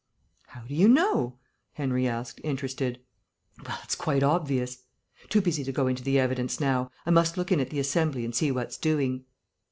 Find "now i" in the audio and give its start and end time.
6.59-7.11